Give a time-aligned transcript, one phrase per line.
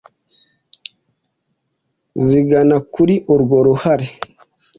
[2.27, 4.07] zigana kuri urwo ruhare